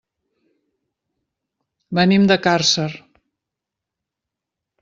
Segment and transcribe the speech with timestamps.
[1.99, 2.89] Venim de Càrcer.